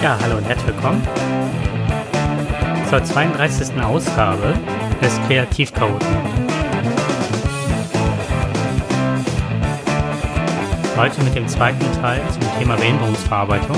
Ja, 0.00 0.16
hallo 0.22 0.36
und 0.36 0.44
herzlich 0.44 0.68
willkommen 0.68 1.02
zur 2.88 3.02
32. 3.02 3.82
Ausgabe 3.82 4.54
des 5.02 5.20
Kreativchaoten. 5.26 6.06
Heute 10.96 11.20
mit 11.24 11.34
dem 11.34 11.48
zweiten 11.48 11.84
Teil 12.00 12.22
zum 12.30 12.42
Thema 12.60 12.76
Behinderungsverarbeitung. 12.76 13.76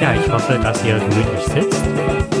Ja, 0.00 0.14
ich 0.14 0.32
hoffe, 0.32 0.58
dass 0.60 0.84
ihr 0.84 0.98
gemütlich 0.98 1.44
sitzt 1.44 2.33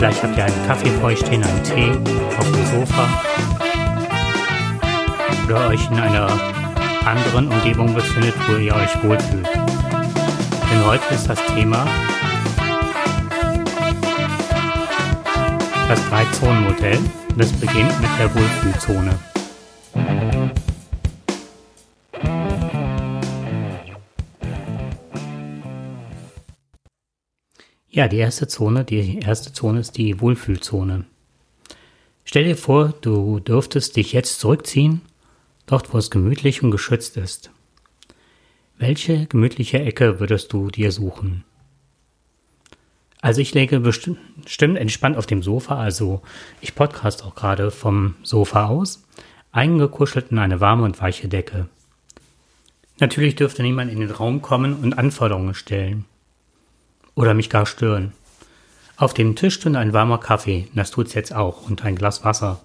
Vielleicht 0.00 0.22
habt 0.22 0.34
ihr 0.34 0.44
einen 0.46 0.66
Kaffee 0.66 0.88
vor 0.92 1.10
euch 1.10 1.18
stehen, 1.18 1.44
einen 1.44 1.62
Tee 1.62 1.90
auf 2.38 2.50
dem 2.50 2.64
Sofa 2.64 3.22
oder 5.44 5.68
euch 5.68 5.90
in 5.90 6.00
einer 6.00 6.26
anderen 7.04 7.48
Umgebung 7.48 7.92
befindet, 7.92 8.34
wo 8.48 8.56
ihr 8.56 8.74
euch 8.74 9.04
wohlfühlt. 9.04 9.46
Denn 10.72 10.86
heute 10.86 11.04
ist 11.14 11.28
das 11.28 11.38
Thema 11.54 11.86
das 15.86 16.00
Drei-Zonen-Modell. 16.08 16.98
Das 17.36 17.52
beginnt 17.52 18.00
mit 18.00 18.10
der 18.18 18.34
Wohlfühlzone. 18.34 19.10
Ja, 27.92 28.06
die 28.06 28.18
erste 28.18 28.46
Zone, 28.46 28.84
die 28.84 29.18
erste 29.18 29.52
Zone 29.52 29.80
ist 29.80 29.96
die 29.96 30.20
Wohlfühlzone. 30.20 31.06
Stell 32.24 32.44
dir 32.44 32.56
vor, 32.56 32.94
du 33.00 33.40
dürftest 33.40 33.96
dich 33.96 34.12
jetzt 34.12 34.38
zurückziehen, 34.38 35.00
dort 35.66 35.92
wo 35.92 35.98
es 35.98 36.08
gemütlich 36.08 36.62
und 36.62 36.70
geschützt 36.70 37.16
ist. 37.16 37.50
Welche 38.78 39.26
gemütliche 39.26 39.80
Ecke 39.80 40.20
würdest 40.20 40.52
du 40.52 40.70
dir 40.70 40.92
suchen? 40.92 41.42
Also 43.20 43.40
ich 43.40 43.54
lege 43.54 43.80
bestimmt 43.80 44.78
entspannt 44.78 45.16
auf 45.16 45.26
dem 45.26 45.42
Sofa, 45.42 45.76
also 45.76 46.22
ich 46.60 46.76
podcast 46.76 47.24
auch 47.24 47.34
gerade 47.34 47.72
vom 47.72 48.14
Sofa 48.22 48.66
aus, 48.66 49.02
eingekuschelt 49.50 50.30
in 50.30 50.38
eine 50.38 50.60
warme 50.60 50.84
und 50.84 51.00
weiche 51.00 51.26
Decke. 51.26 51.68
Natürlich 53.00 53.34
dürfte 53.34 53.64
niemand 53.64 53.90
in 53.90 53.98
den 53.98 54.12
Raum 54.12 54.42
kommen 54.42 54.74
und 54.74 54.96
Anforderungen 54.96 55.54
stellen 55.54 56.04
oder 57.20 57.34
mich 57.34 57.50
gar 57.50 57.66
stören. 57.66 58.14
Auf 58.96 59.12
dem 59.12 59.36
Tisch 59.36 59.54
stünde 59.54 59.78
ein 59.78 59.92
warmer 59.92 60.18
Kaffee, 60.18 60.68
das 60.74 60.90
tut's 60.90 61.12
jetzt 61.12 61.34
auch, 61.34 61.68
und 61.68 61.84
ein 61.84 61.94
Glas 61.94 62.24
Wasser. 62.24 62.60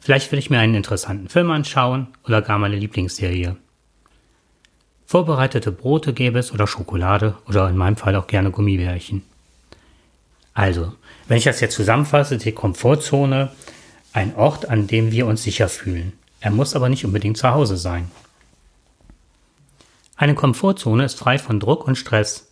Vielleicht 0.00 0.32
will 0.32 0.40
ich 0.40 0.50
mir 0.50 0.58
einen 0.58 0.74
interessanten 0.74 1.28
Film 1.28 1.52
anschauen 1.52 2.08
oder 2.24 2.42
gar 2.42 2.58
meine 2.58 2.74
Lieblingsserie. 2.74 3.56
Vorbereitete 5.06 5.70
Brote 5.70 6.12
gäbe 6.12 6.40
es 6.40 6.50
oder 6.50 6.66
Schokolade 6.66 7.36
oder 7.48 7.68
in 7.68 7.76
meinem 7.76 7.96
Fall 7.96 8.16
auch 8.16 8.26
gerne 8.26 8.50
Gummibärchen. 8.50 9.22
Also, 10.52 10.94
wenn 11.28 11.38
ich 11.38 11.44
das 11.44 11.60
jetzt 11.60 11.76
zusammenfasse, 11.76 12.38
die 12.38 12.50
Komfortzone, 12.50 13.52
ein 14.12 14.34
Ort, 14.34 14.68
an 14.68 14.88
dem 14.88 15.12
wir 15.12 15.26
uns 15.26 15.44
sicher 15.44 15.68
fühlen. 15.68 16.14
Er 16.40 16.50
muss 16.50 16.74
aber 16.74 16.88
nicht 16.88 17.04
unbedingt 17.04 17.36
zu 17.36 17.48
Hause 17.50 17.76
sein. 17.76 18.10
Eine 20.16 20.34
Komfortzone 20.34 21.04
ist 21.04 21.18
frei 21.18 21.38
von 21.38 21.60
Druck 21.60 21.86
und 21.86 21.96
Stress. 21.96 22.45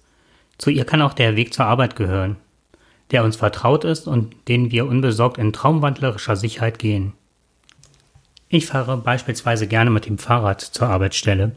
Zu 0.58 0.70
ihr 0.70 0.84
kann 0.84 1.02
auch 1.02 1.14
der 1.14 1.36
Weg 1.36 1.52
zur 1.52 1.66
Arbeit 1.66 1.96
gehören, 1.96 2.36
der 3.10 3.24
uns 3.24 3.36
vertraut 3.36 3.84
ist 3.84 4.06
und 4.06 4.34
den 4.48 4.70
wir 4.70 4.86
unbesorgt 4.86 5.38
in 5.38 5.52
traumwandlerischer 5.52 6.36
Sicherheit 6.36 6.78
gehen. 6.78 7.12
Ich 8.48 8.66
fahre 8.66 8.96
beispielsweise 8.96 9.66
gerne 9.66 9.90
mit 9.90 10.06
dem 10.06 10.18
Fahrrad 10.18 10.60
zur 10.60 10.88
Arbeitsstelle, 10.88 11.52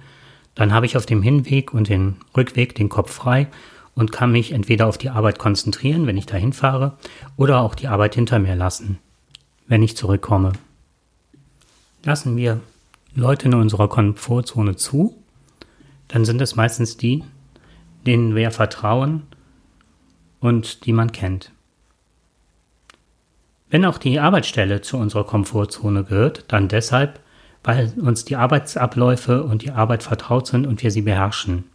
dann 0.55 0.73
habe 0.73 0.87
ich 0.87 0.97
auf 0.97 1.05
dem 1.05 1.21
Hinweg 1.21 1.71
und 1.73 1.87
dem 1.87 2.15
Rückweg 2.35 2.73
den 2.73 2.89
Kopf 2.89 3.11
frei 3.11 3.47
und 3.93 4.11
kann 4.11 4.31
mich 4.31 4.51
entweder 4.51 4.87
auf 4.87 4.97
die 4.97 5.11
Arbeit 5.11 5.37
konzentrieren, 5.37 6.07
wenn 6.07 6.17
ich 6.17 6.25
dahin 6.25 6.53
fahre, 6.53 6.97
oder 7.35 7.61
auch 7.61 7.75
die 7.75 7.87
Arbeit 7.87 8.15
hinter 8.15 8.39
mir 8.39 8.55
lassen, 8.55 8.97
wenn 9.67 9.83
ich 9.83 9.95
zurückkomme. 9.95 10.53
Lassen 12.03 12.37
wir 12.37 12.59
Leute 13.13 13.47
in 13.47 13.53
unserer 13.53 13.87
Komfortzone 13.87 14.75
zu, 14.75 15.15
dann 16.07 16.25
sind 16.25 16.41
es 16.41 16.55
meistens 16.55 16.97
die, 16.97 17.23
denen 18.07 18.35
wir 18.35 18.51
vertrauen 18.51 19.23
und 20.39 20.85
die 20.85 20.93
man 20.93 21.11
kennt. 21.11 21.51
Wenn 23.69 23.85
auch 23.85 23.97
die 23.97 24.19
Arbeitsstelle 24.19 24.81
zu 24.81 24.97
unserer 24.97 25.25
Komfortzone 25.25 26.05
gehört, 26.05 26.45
dann 26.47 26.69
deshalb, 26.69 27.19
weil 27.63 27.93
uns 28.01 28.23
die 28.23 28.37
Arbeitsabläufe 28.37 29.43
und 29.43 29.61
die 29.61 29.71
Arbeit 29.71 30.03
vertraut 30.03 30.47
sind 30.47 30.65
und 30.65 30.81
wir 30.81 30.89
sie 30.89 31.01
beherrschen. 31.01 31.65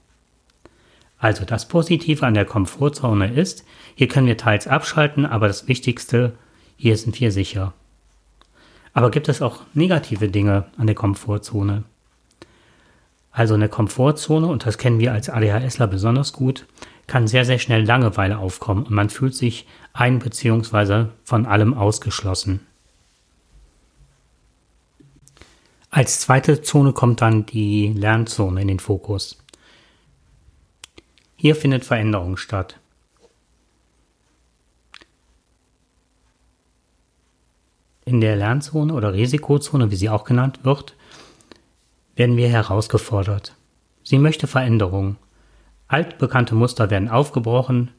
Also 1.19 1.45
das 1.45 1.69
Positive 1.69 2.27
an 2.27 2.35
der 2.35 2.47
Komfortzone 2.47 3.33
ist, 3.33 3.65
hier 3.95 4.09
können 4.09 4.27
wir 4.27 4.39
teils 4.39 4.67
abschalten, 4.67 5.27
aber 5.27 5.49
das 5.49 5.69
Wichtigste, 5.69 6.33
hier 6.77 6.97
sind 6.97 7.21
wir 7.21 7.31
sicher. 7.31 7.75
Aber 8.95 9.11
gibt 9.11 9.29
es 9.29 9.43
auch 9.43 9.61
negative 9.75 10.29
Dinge 10.29 10.67
an 10.79 10.87
der 10.87 10.97
Komfortzone? 10.97 11.85
Also 13.33 13.55
eine 13.55 13.71
Komfortzone, 13.71 14.47
und 14.47 14.67
das 14.67 14.77
kennen 14.77 15.01
wir 15.01 15.13
als 15.13 15.31
ADHSler 15.31 15.87
besonders 15.87 16.35
gut, 16.35 16.67
kann 17.07 17.27
sehr, 17.27 17.45
sehr 17.47 17.59
schnell 17.59 17.85
Langeweile 17.85 18.39
aufkommen 18.39 18.85
und 18.85 18.91
man 18.93 19.11
fühlt 19.11 19.35
sich 19.35 19.67
ein- 19.95 20.19
bzw. 20.19 21.07
von 21.25 21.47
allem 21.47 21.75
ausgeschlossen. 21.75 22.67
Als 25.91 26.21
zweite 26.21 26.63
Zone 26.63 26.93
kommt 26.93 27.21
dann 27.21 27.45
die 27.45 27.93
Lernzone 27.93 28.61
in 28.63 28.69
den 28.69 28.79
Fokus. 28.79 29.39
Hier 31.37 31.57
findet 31.57 31.85
Veränderung 31.85 32.37
statt. 32.37 32.79
In 38.05 38.21
der 38.21 38.37
Lernzone 38.37 38.93
oder 38.95 39.13
Risikozone, 39.13 39.91
wie 39.91 39.97
sie 39.97 40.09
auch 40.09 40.25
genannt 40.25 40.61
wird, 40.65 40.97
werden 42.17 42.37
wir 42.37 42.49
herausgefordert. 42.49 43.55
Sie 44.03 44.19
möchte 44.19 44.47
Veränderung. 44.47 45.17
Altbekannte 45.89 46.55
Muster 46.55 46.91
werden 46.91 47.09
aufgebrochen 47.09 47.91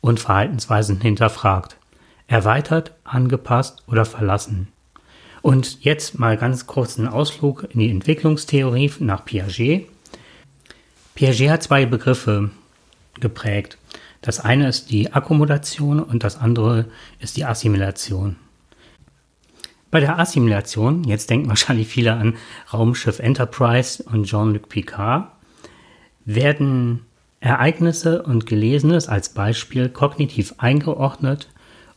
und 0.00 0.20
Verhaltensweisen 0.20 1.00
hinterfragt, 1.00 1.76
erweitert, 2.26 2.94
angepasst 3.04 3.82
oder 3.86 4.04
verlassen. 4.04 4.68
Und 5.42 5.82
jetzt 5.82 6.18
mal 6.18 6.36
ganz 6.36 6.66
kurz 6.66 6.98
einen 6.98 7.08
Ausflug 7.08 7.66
in 7.70 7.80
die 7.80 7.90
Entwicklungstheorie 7.90 8.92
nach 9.00 9.24
Piaget. 9.24 9.88
Piaget 11.14 11.50
hat 11.50 11.62
zwei 11.62 11.86
Begriffe 11.86 12.50
geprägt. 13.20 13.78
Das 14.22 14.40
eine 14.40 14.68
ist 14.68 14.90
die 14.90 15.12
Akkommodation 15.12 16.02
und 16.02 16.24
das 16.24 16.36
andere 16.36 16.86
ist 17.20 17.36
die 17.36 17.44
Assimilation. 17.44 18.36
Bei 19.90 19.98
der 19.98 20.18
Assimilation, 20.18 21.04
jetzt 21.04 21.30
denken 21.30 21.48
wahrscheinlich 21.48 21.88
viele 21.88 22.12
an 22.14 22.36
Raumschiff 22.72 23.18
Enterprise 23.18 24.02
und 24.04 24.26
Jean-Luc 24.26 24.68
Picard, 24.68 25.32
werden 26.24 27.06
Ereignisse 27.40 28.22
und 28.22 28.46
Gelesenes 28.46 29.08
als 29.08 29.30
Beispiel 29.30 29.88
kognitiv 29.88 30.54
eingeordnet 30.58 31.48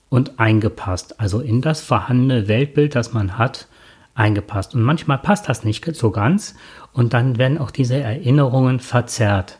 und 0.09 0.39
eingepasst, 0.39 1.19
also 1.19 1.39
in 1.39 1.61
das 1.61 1.81
vorhandene 1.81 2.47
Weltbild, 2.47 2.95
das 2.95 3.13
man 3.13 3.37
hat, 3.37 3.67
eingepasst. 4.15 4.73
Und 4.73 4.83
manchmal 4.83 5.17
passt 5.17 5.49
das 5.49 5.63
nicht 5.63 5.95
so 5.95 6.11
ganz 6.11 6.55
und 6.93 7.13
dann 7.13 7.37
werden 7.37 7.57
auch 7.57 7.71
diese 7.71 7.97
Erinnerungen 7.97 8.79
verzerrt, 8.79 9.59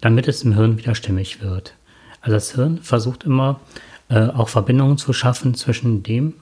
damit 0.00 0.28
es 0.28 0.42
im 0.42 0.54
Hirn 0.54 0.78
wieder 0.78 0.94
stimmig 0.94 1.42
wird. 1.42 1.74
Also 2.20 2.34
das 2.34 2.54
Hirn 2.54 2.78
versucht 2.78 3.24
immer 3.24 3.60
äh, 4.08 4.28
auch 4.28 4.48
Verbindungen 4.48 4.98
zu 4.98 5.12
schaffen 5.12 5.54
zwischen 5.54 6.02
dem, 6.02 6.34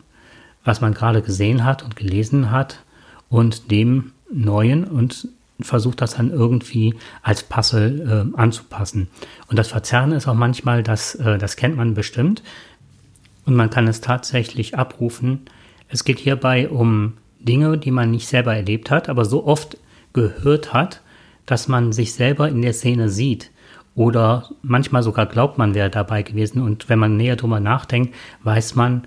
was 0.64 0.80
man 0.80 0.94
gerade 0.94 1.22
gesehen 1.22 1.64
hat 1.64 1.82
und 1.82 1.96
gelesen 1.96 2.50
hat 2.50 2.84
und 3.28 3.70
dem 3.70 4.12
Neuen 4.32 4.84
und 4.84 5.28
versucht 5.60 6.00
das 6.00 6.14
dann 6.14 6.30
irgendwie 6.30 6.94
als 7.22 7.42
Puzzle 7.42 8.30
äh, 8.34 8.38
anzupassen. 8.38 9.08
Und 9.48 9.58
das 9.58 9.68
Verzerren 9.68 10.12
ist 10.12 10.26
auch 10.26 10.34
manchmal, 10.34 10.82
das, 10.82 11.14
äh, 11.16 11.38
das 11.38 11.56
kennt 11.56 11.76
man 11.76 11.94
bestimmt 11.94 12.42
und 13.44 13.56
man 13.56 13.70
kann 13.70 13.88
es 13.88 14.00
tatsächlich 14.00 14.76
abrufen. 14.76 15.42
Es 15.88 16.04
geht 16.04 16.18
hierbei 16.18 16.68
um 16.68 17.14
Dinge, 17.40 17.78
die 17.78 17.90
man 17.90 18.10
nicht 18.10 18.28
selber 18.28 18.54
erlebt 18.54 18.90
hat, 18.90 19.08
aber 19.08 19.24
so 19.24 19.46
oft 19.46 19.76
gehört 20.12 20.72
hat, 20.72 21.00
dass 21.46 21.68
man 21.68 21.92
sich 21.92 22.12
selber 22.12 22.48
in 22.48 22.62
der 22.62 22.72
Szene 22.74 23.08
sieht. 23.08 23.50
Oder 23.94 24.50
manchmal 24.62 25.02
sogar 25.02 25.26
glaubt 25.26 25.58
man 25.58 25.74
wäre 25.74 25.90
dabei 25.90 26.22
gewesen. 26.22 26.62
Und 26.62 26.88
wenn 26.88 26.98
man 26.98 27.16
näher 27.16 27.36
drüber 27.36 27.60
nachdenkt, 27.60 28.14
weiß 28.44 28.76
man, 28.76 29.02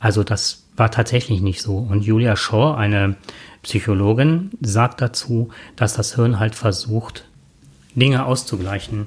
also 0.00 0.24
das 0.24 0.67
war 0.78 0.90
tatsächlich 0.90 1.40
nicht 1.40 1.62
so. 1.62 1.78
Und 1.78 2.04
Julia 2.04 2.36
Shaw, 2.36 2.74
eine 2.74 3.16
Psychologin, 3.62 4.50
sagt 4.60 5.00
dazu, 5.00 5.50
dass 5.76 5.94
das 5.94 6.14
Hirn 6.14 6.38
halt 6.38 6.54
versucht, 6.54 7.24
Dinge 7.94 8.24
auszugleichen. 8.24 9.06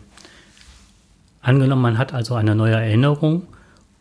Angenommen, 1.41 1.81
man 1.81 1.97
hat 1.97 2.13
also 2.13 2.35
eine 2.35 2.55
neue 2.55 2.75
Erinnerung 2.75 3.47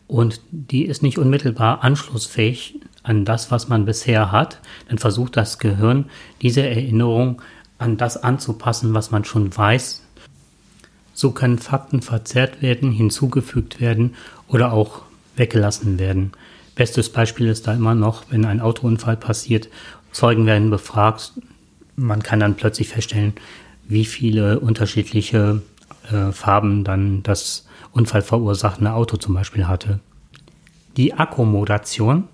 und 0.06 0.40
die 0.50 0.84
ist 0.84 1.02
nicht 1.02 1.18
unmittelbar 1.18 1.84
anschlussfähig 1.84 2.80
an 3.02 3.24
das, 3.24 3.50
was 3.50 3.68
man 3.68 3.86
bisher 3.86 4.30
hat, 4.32 4.60
dann 4.88 4.98
versucht 4.98 5.36
das 5.36 5.58
Gehirn, 5.58 6.06
diese 6.42 6.62
Erinnerung 6.62 7.40
an 7.78 7.96
das 7.96 8.22
anzupassen, 8.22 8.92
was 8.92 9.10
man 9.10 9.24
schon 9.24 9.56
weiß. 9.56 10.02
So 11.14 11.30
können 11.30 11.58
Fakten 11.58 12.02
verzerrt 12.02 12.60
werden, 12.60 12.92
hinzugefügt 12.92 13.80
werden 13.80 14.14
oder 14.48 14.72
auch 14.72 15.02
weggelassen 15.36 15.98
werden. 15.98 16.32
Bestes 16.80 17.10
Beispiel 17.10 17.48
ist 17.48 17.66
da 17.66 17.74
immer 17.74 17.94
noch, 17.94 18.22
wenn 18.30 18.46
ein 18.46 18.62
Autounfall 18.62 19.18
passiert, 19.18 19.68
Zeugen 20.12 20.46
werden 20.46 20.70
befragt, 20.70 21.34
man 21.94 22.22
kann 22.22 22.40
dann 22.40 22.54
plötzlich 22.54 22.88
feststellen, 22.88 23.34
wie 23.86 24.06
viele 24.06 24.60
unterschiedliche 24.60 25.60
äh, 26.10 26.32
Farben 26.32 26.82
dann 26.82 27.22
das 27.22 27.68
unfallverursachende 27.92 28.94
Auto 28.94 29.18
zum 29.18 29.34
Beispiel 29.34 29.68
hatte. 29.68 30.00
Die 30.96 31.12
Akkommodation 31.12 32.28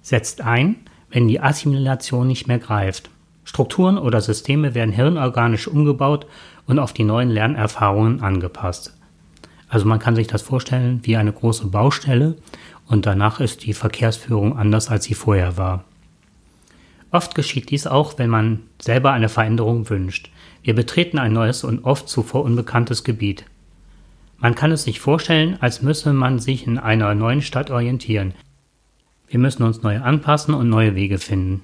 setzt 0.00 0.42
ein, 0.42 0.76
wenn 1.10 1.26
die 1.26 1.40
Assimilation 1.40 2.28
nicht 2.28 2.46
mehr 2.46 2.60
greift. 2.60 3.10
Strukturen 3.42 3.98
oder 3.98 4.20
Systeme 4.20 4.76
werden 4.76 4.94
hirnorganisch 4.94 5.66
umgebaut 5.66 6.24
und 6.68 6.78
auf 6.78 6.92
die 6.92 7.02
neuen 7.02 7.30
Lernerfahrungen 7.30 8.22
angepasst. 8.22 8.94
Also 9.68 9.86
man 9.86 9.98
kann 9.98 10.14
sich 10.14 10.28
das 10.28 10.42
vorstellen 10.42 11.00
wie 11.02 11.16
eine 11.16 11.32
große 11.32 11.66
Baustelle 11.66 12.36
und 12.88 13.06
danach 13.06 13.38
ist 13.38 13.64
die 13.64 13.74
Verkehrsführung 13.74 14.58
anders, 14.58 14.88
als 14.88 15.04
sie 15.04 15.14
vorher 15.14 15.56
war. 15.56 15.84
Oft 17.10 17.34
geschieht 17.34 17.70
dies 17.70 17.86
auch, 17.86 18.18
wenn 18.18 18.30
man 18.30 18.60
selber 18.80 19.12
eine 19.12 19.28
Veränderung 19.28 19.88
wünscht. 19.88 20.30
Wir 20.62 20.74
betreten 20.74 21.18
ein 21.18 21.32
neues 21.32 21.64
und 21.64 21.84
oft 21.84 22.08
zuvor 22.08 22.44
unbekanntes 22.44 23.04
Gebiet. 23.04 23.44
Man 24.38 24.54
kann 24.54 24.72
es 24.72 24.84
sich 24.84 25.00
vorstellen, 25.00 25.56
als 25.60 25.82
müsse 25.82 26.12
man 26.12 26.38
sich 26.38 26.66
in 26.66 26.78
einer 26.78 27.14
neuen 27.14 27.42
Stadt 27.42 27.70
orientieren. 27.70 28.34
Wir 29.26 29.38
müssen 29.38 29.62
uns 29.62 29.82
neu 29.82 30.00
anpassen 30.00 30.54
und 30.54 30.68
neue 30.68 30.94
Wege 30.94 31.18
finden. 31.18 31.62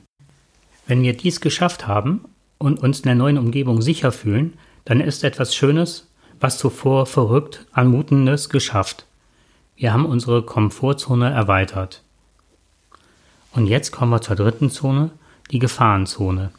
Wenn 0.87 1.03
wir 1.03 1.17
dies 1.17 1.41
geschafft 1.41 1.87
haben 1.87 2.25
und 2.59 2.81
uns 2.81 3.01
in 3.01 3.05
der 3.05 3.15
neuen 3.15 3.39
Umgebung 3.39 3.81
sicher 3.81 4.13
fühlen, 4.13 4.55
dann 4.85 5.01
ist 5.01 5.25
etwas 5.25 5.55
Schönes, 5.55 6.11
was 6.41 6.59
zuvor 6.59 7.07
verrückt, 7.07 7.67
anmutendes 7.73 8.51
geschafft. 8.51 9.07
Wir 9.77 9.93
haben 9.93 10.07
unsere 10.07 10.43
Komfortzone 10.43 11.31
erweitert. 11.31 12.03
Und 13.53 13.67
jetzt 13.67 13.91
kommen 13.91 14.13
wir 14.13 14.21
zur 14.21 14.37
dritten 14.37 14.71
Zone, 14.71 15.11
die 15.51 15.59
Gefahrenzone. 15.59 16.51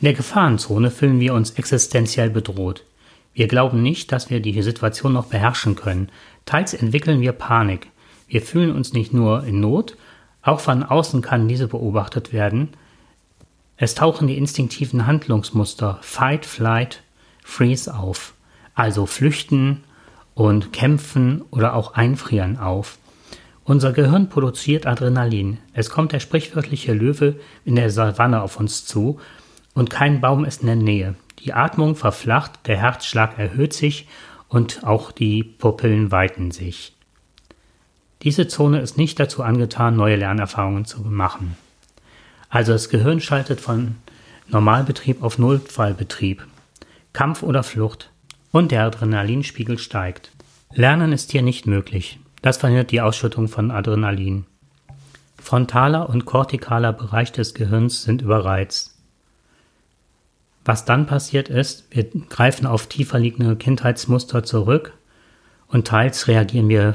In 0.00 0.06
der 0.06 0.14
Gefahrenzone 0.14 0.90
fühlen 0.90 1.20
wir 1.20 1.34
uns 1.34 1.52
existenziell 1.52 2.30
bedroht. 2.30 2.84
Wir 3.34 3.48
glauben 3.48 3.82
nicht, 3.82 4.12
dass 4.12 4.30
wir 4.30 4.40
die 4.40 4.60
Situation 4.62 5.12
noch 5.12 5.26
beherrschen 5.26 5.76
können. 5.76 6.08
Teils 6.46 6.72
entwickeln 6.72 7.20
wir 7.20 7.32
Panik. 7.32 7.88
Wir 8.28 8.40
fühlen 8.40 8.74
uns 8.74 8.94
nicht 8.94 9.12
nur 9.12 9.44
in 9.44 9.60
Not, 9.60 9.96
auch 10.42 10.60
von 10.60 10.82
außen 10.82 11.20
kann 11.20 11.48
diese 11.48 11.68
beobachtet 11.68 12.32
werden. 12.32 12.70
Es 13.76 13.94
tauchen 13.94 14.26
die 14.26 14.38
instinktiven 14.38 15.06
Handlungsmuster 15.06 15.98
Fight, 16.00 16.46
Flight, 16.46 17.02
Freeze 17.44 17.94
auf, 17.94 18.32
also 18.74 19.04
flüchten 19.04 19.84
und 20.34 20.72
kämpfen 20.72 21.42
oder 21.50 21.74
auch 21.74 21.94
einfrieren 21.94 22.58
auf. 22.58 22.98
Unser 23.64 23.92
Gehirn 23.92 24.28
produziert 24.28 24.86
Adrenalin. 24.86 25.58
Es 25.72 25.90
kommt 25.90 26.12
der 26.12 26.20
sprichwörtliche 26.20 26.92
Löwe 26.92 27.36
in 27.64 27.76
der 27.76 27.90
Savanne 27.90 28.42
auf 28.42 28.58
uns 28.58 28.84
zu 28.84 29.20
und 29.74 29.90
kein 29.90 30.20
Baum 30.20 30.44
ist 30.44 30.62
in 30.62 30.66
der 30.66 30.76
Nähe. 30.76 31.14
Die 31.38 31.52
Atmung 31.52 31.96
verflacht, 31.96 32.66
der 32.66 32.76
Herzschlag 32.76 33.38
erhöht 33.38 33.72
sich 33.72 34.08
und 34.48 34.84
auch 34.84 35.12
die 35.12 35.42
Pupillen 35.42 36.10
weiten 36.10 36.50
sich. 36.50 36.94
Diese 38.22 38.46
Zone 38.46 38.80
ist 38.80 38.98
nicht 38.98 39.18
dazu 39.18 39.42
angetan, 39.42 39.96
neue 39.96 40.16
Lernerfahrungen 40.16 40.84
zu 40.84 41.00
machen. 41.00 41.56
Also 42.48 42.72
das 42.72 42.88
Gehirn 42.88 43.20
schaltet 43.20 43.60
von 43.60 43.96
Normalbetrieb 44.48 45.22
auf 45.22 45.38
Notfallbetrieb, 45.38 46.46
Kampf 47.12 47.42
oder 47.42 47.62
Flucht 47.62 48.11
und 48.52 48.70
der 48.70 48.84
Adrenalinspiegel 48.84 49.78
steigt. 49.78 50.30
Lernen 50.72 51.12
ist 51.12 51.32
hier 51.32 51.42
nicht 51.42 51.66
möglich. 51.66 52.20
Das 52.42 52.58
verhindert 52.58 52.90
die 52.90 53.00
Ausschüttung 53.00 53.48
von 53.48 53.70
Adrenalin. 53.70 54.46
Frontaler 55.38 56.08
und 56.08 56.24
kortikaler 56.24 56.92
Bereich 56.92 57.32
des 57.32 57.54
Gehirns 57.54 58.02
sind 58.02 58.22
überreizt. 58.22 58.94
Was 60.64 60.84
dann 60.84 61.06
passiert 61.06 61.48
ist, 61.48 61.86
wir 61.90 62.04
greifen 62.04 62.66
auf 62.66 62.86
tiefer 62.86 63.18
liegende 63.18 63.56
Kindheitsmuster 63.56 64.44
zurück 64.44 64.92
und 65.66 65.88
teils 65.88 66.28
reagieren 66.28 66.68
wir 66.68 66.94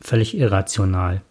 völlig 0.00 0.36
irrational. 0.36 1.22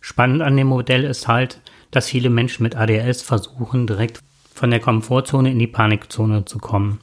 Spannend 0.00 0.42
an 0.42 0.56
dem 0.56 0.68
Modell 0.68 1.02
ist 1.02 1.26
halt, 1.26 1.60
dass 1.90 2.08
viele 2.08 2.30
Menschen 2.30 2.62
mit 2.62 2.76
ADS 2.76 3.22
versuchen, 3.22 3.88
direkt 3.88 4.20
von 4.54 4.70
der 4.70 4.78
Komfortzone 4.78 5.50
in 5.50 5.58
die 5.58 5.66
Panikzone 5.66 6.44
zu 6.44 6.58
kommen. 6.58 7.00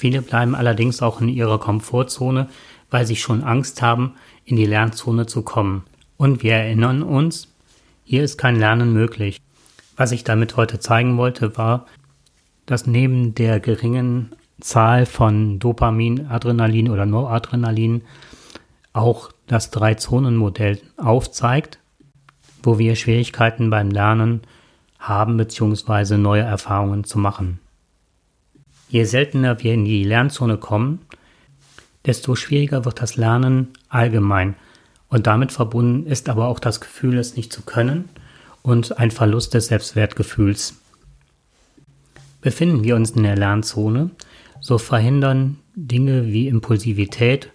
Viele 0.00 0.22
bleiben 0.22 0.54
allerdings 0.54 1.02
auch 1.02 1.20
in 1.20 1.28
ihrer 1.28 1.58
Komfortzone, 1.58 2.48
weil 2.88 3.04
sie 3.04 3.16
schon 3.16 3.42
Angst 3.42 3.82
haben, 3.82 4.12
in 4.44 4.54
die 4.54 4.64
Lernzone 4.64 5.26
zu 5.26 5.42
kommen. 5.42 5.82
Und 6.16 6.44
wir 6.44 6.52
erinnern 6.52 7.02
uns, 7.02 7.48
hier 8.04 8.22
ist 8.22 8.38
kein 8.38 8.54
Lernen 8.54 8.92
möglich. 8.92 9.40
Was 9.96 10.12
ich 10.12 10.22
damit 10.22 10.56
heute 10.56 10.78
zeigen 10.78 11.16
wollte, 11.16 11.56
war, 11.56 11.86
dass 12.64 12.86
neben 12.86 13.34
der 13.34 13.58
geringen 13.58 14.36
Zahl 14.60 15.04
von 15.04 15.58
Dopamin, 15.58 16.28
Adrenalin 16.28 16.90
oder 16.90 17.04
Noradrenalin 17.04 18.02
auch 18.92 19.32
das 19.48 19.72
Drei-Zonen-Modell 19.72 20.80
aufzeigt, 20.96 21.80
wo 22.62 22.78
wir 22.78 22.94
Schwierigkeiten 22.94 23.68
beim 23.68 23.90
Lernen 23.90 24.42
haben 25.00 25.36
bzw. 25.38 26.18
neue 26.18 26.42
Erfahrungen 26.42 27.02
zu 27.02 27.18
machen. 27.18 27.58
Je 28.88 29.04
seltener 29.04 29.62
wir 29.62 29.74
in 29.74 29.84
die 29.84 30.04
Lernzone 30.04 30.56
kommen, 30.56 31.00
desto 32.06 32.34
schwieriger 32.36 32.84
wird 32.84 33.02
das 33.02 33.16
Lernen 33.16 33.68
allgemein. 33.88 34.54
Und 35.08 35.26
damit 35.26 35.52
verbunden 35.52 36.06
ist 36.06 36.28
aber 36.28 36.48
auch 36.48 36.58
das 36.58 36.80
Gefühl, 36.80 37.18
es 37.18 37.36
nicht 37.36 37.52
zu 37.52 37.62
können 37.62 38.08
und 38.62 38.98
ein 38.98 39.10
Verlust 39.10 39.54
des 39.54 39.66
Selbstwertgefühls. 39.66 40.74
Befinden 42.40 42.84
wir 42.84 42.96
uns 42.96 43.10
in 43.10 43.24
der 43.24 43.36
Lernzone, 43.36 44.10
so 44.60 44.78
verhindern 44.78 45.58
Dinge 45.74 46.28
wie 46.28 46.48
Impulsivität 46.48 47.50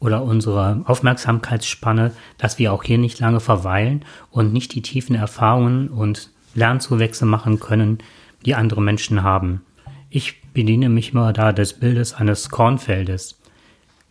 oder 0.00 0.22
unsere 0.22 0.82
Aufmerksamkeitsspanne, 0.84 2.12
dass 2.36 2.58
wir 2.58 2.72
auch 2.72 2.82
hier 2.82 2.98
nicht 2.98 3.20
lange 3.20 3.40
verweilen 3.40 4.04
und 4.30 4.52
nicht 4.52 4.74
die 4.74 4.82
tiefen 4.82 5.14
Erfahrungen 5.14 5.88
und 5.88 6.30
Lernzuwächse 6.54 7.24
machen 7.24 7.58
können, 7.58 7.98
die 8.44 8.54
andere 8.54 8.82
Menschen 8.82 9.22
haben. 9.22 9.62
Ich 10.10 10.43
bediene 10.54 10.88
mich 10.88 11.12
mal 11.12 11.32
da 11.32 11.52
des 11.52 11.74
Bildes 11.74 12.14
eines 12.14 12.48
Kornfeldes. 12.48 13.38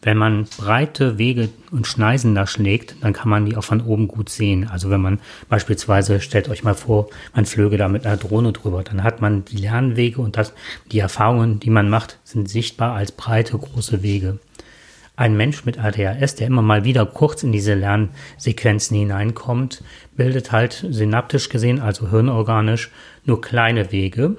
Wenn 0.04 0.18
man 0.18 0.46
breite 0.58 1.18
Wege 1.18 1.48
und 1.72 1.88
Schneisen 1.88 2.36
da 2.36 2.46
schlägt, 2.46 2.98
dann 3.02 3.14
kann 3.14 3.30
man 3.30 3.46
die 3.46 3.56
auch 3.56 3.64
von 3.64 3.80
oben 3.80 4.10
gut 4.10 4.28
sehen. 4.28 4.68
Also 4.68 4.90
wenn 4.90 5.00
man 5.00 5.22
beispielsweise, 5.48 6.20
stellt 6.20 6.50
euch 6.50 6.66
mal 6.66 6.76
vor, 6.76 7.08
man 7.34 7.46
flöge 7.46 7.78
da 7.78 7.88
mit 7.88 8.06
einer 8.06 8.18
Drohne 8.18 8.52
drüber, 8.52 8.84
dann 8.84 9.02
hat 9.04 9.22
man 9.22 9.46
die 9.46 9.56
Lernwege 9.56 10.22
und 10.22 10.36
das, 10.36 10.54
die 10.92 11.00
Erfahrungen, 11.00 11.62
die 11.62 11.70
man 11.70 11.90
macht, 11.90 12.20
sind 12.26 12.50
sichtbar 12.50 12.96
als 12.96 13.14
breite, 13.14 13.58
große 13.58 14.04
Wege. 14.04 14.40
Ein 15.16 15.38
Mensch 15.38 15.64
mit 15.64 15.80
ADHS, 15.80 16.36
der 16.36 16.48
immer 16.48 16.64
mal 16.64 16.84
wieder 16.84 17.06
kurz 17.06 17.44
in 17.44 17.54
diese 17.54 17.76
Lernsequenzen 17.76 18.98
hineinkommt, 18.98 19.84
bildet 20.18 20.52
halt 20.52 20.86
synaptisch 20.90 21.48
gesehen, 21.48 21.80
also 21.80 22.10
hirnorganisch, 22.10 22.92
nur 23.24 23.40
kleine 23.40 23.94
Wege, 23.94 24.36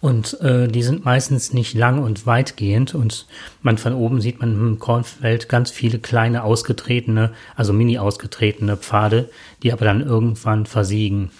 und 0.00 0.40
äh, 0.40 0.68
die 0.68 0.82
sind 0.82 1.04
meistens 1.04 1.52
nicht 1.52 1.74
lang 1.74 2.02
und 2.02 2.26
weitgehend 2.26 2.94
und 2.94 3.26
man 3.62 3.78
von 3.78 3.94
oben 3.94 4.20
sieht 4.20 4.40
man 4.40 4.52
im 4.52 4.78
Kornfeld 4.78 5.48
ganz 5.48 5.70
viele 5.70 5.98
kleine 5.98 6.42
ausgetretene, 6.42 7.32
also 7.54 7.72
mini 7.72 7.98
ausgetretene 7.98 8.76
Pfade, 8.76 9.28
die 9.62 9.72
aber 9.72 9.84
dann 9.84 10.00
irgendwann 10.00 10.66
versiegen 10.66 11.30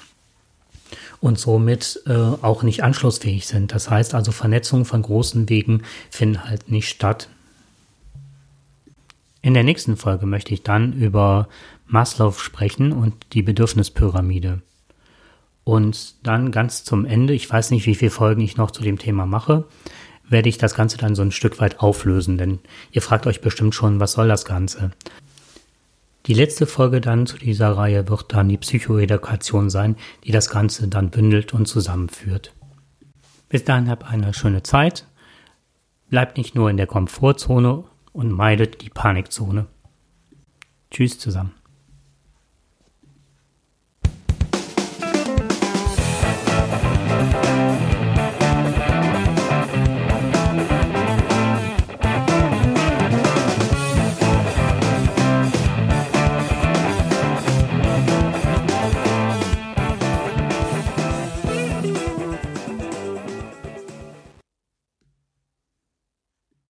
und 1.20 1.38
somit 1.38 2.02
äh, 2.06 2.12
auch 2.12 2.62
nicht 2.62 2.82
anschlussfähig 2.82 3.46
sind. 3.46 3.72
Das 3.72 3.90
heißt 3.90 4.14
also 4.14 4.32
Vernetzungen 4.32 4.84
von 4.84 5.02
großen 5.02 5.48
Wegen 5.48 5.82
finden 6.10 6.44
halt 6.44 6.70
nicht 6.70 6.88
statt. 6.88 7.28
In 9.42 9.54
der 9.54 9.64
nächsten 9.64 9.96
Folge 9.96 10.26
möchte 10.26 10.52
ich 10.52 10.62
dann 10.62 10.92
über 10.92 11.48
Maslow 11.86 12.32
sprechen 12.32 12.92
und 12.92 13.14
die 13.32 13.42
Bedürfnispyramide. 13.42 14.60
Und 15.70 16.26
dann 16.26 16.50
ganz 16.50 16.82
zum 16.82 17.04
Ende, 17.04 17.32
ich 17.32 17.48
weiß 17.48 17.70
nicht, 17.70 17.86
wie 17.86 17.94
viele 17.94 18.10
Folgen 18.10 18.40
ich 18.40 18.56
noch 18.56 18.72
zu 18.72 18.82
dem 18.82 18.98
Thema 18.98 19.24
mache, 19.24 19.66
werde 20.28 20.48
ich 20.48 20.58
das 20.58 20.74
Ganze 20.74 20.98
dann 20.98 21.14
so 21.14 21.22
ein 21.22 21.30
Stück 21.30 21.60
weit 21.60 21.78
auflösen, 21.78 22.38
denn 22.38 22.58
ihr 22.90 23.02
fragt 23.02 23.24
euch 23.28 23.40
bestimmt 23.40 23.72
schon, 23.72 24.00
was 24.00 24.14
soll 24.14 24.26
das 24.26 24.44
Ganze? 24.44 24.90
Die 26.26 26.34
letzte 26.34 26.66
Folge 26.66 27.00
dann 27.00 27.24
zu 27.24 27.38
dieser 27.38 27.70
Reihe 27.76 28.08
wird 28.08 28.32
dann 28.32 28.48
die 28.48 28.56
Psychoedukation 28.56 29.70
sein, 29.70 29.94
die 30.24 30.32
das 30.32 30.50
Ganze 30.50 30.88
dann 30.88 31.10
bündelt 31.10 31.54
und 31.54 31.66
zusammenführt. 31.66 32.52
Bis 33.48 33.62
dahin 33.62 33.88
habt 33.88 34.02
eine 34.02 34.34
schöne 34.34 34.64
Zeit. 34.64 35.06
Bleibt 36.08 36.36
nicht 36.36 36.56
nur 36.56 36.68
in 36.68 36.78
der 36.78 36.88
Komfortzone, 36.88 37.84
und 38.12 38.32
meidet 38.32 38.82
die 38.82 38.90
Panikzone. 38.90 39.66
Tschüss 40.90 41.20
zusammen. 41.20 41.59